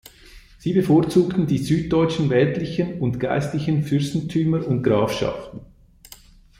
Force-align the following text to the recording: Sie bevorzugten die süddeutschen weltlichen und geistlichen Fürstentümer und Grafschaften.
Sie 0.57 0.73
bevorzugten 0.73 1.45
die 1.45 1.59
süddeutschen 1.59 2.31
weltlichen 2.31 2.99
und 3.01 3.19
geistlichen 3.19 3.83
Fürstentümer 3.83 4.65
und 4.67 4.81
Grafschaften. 4.81 5.61